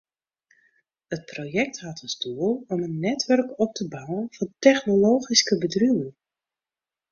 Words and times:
It 1.15 1.21
projekt 1.31 1.77
hat 1.83 1.97
as 2.05 2.15
doel 2.23 2.51
om 2.71 2.79
in 2.87 2.97
netwurk 3.07 3.49
op 3.65 3.71
te 3.79 3.85
bouwen 3.93 4.27
fan 4.35 4.49
technologyske 4.67 5.55
bedriuwen. 5.63 6.11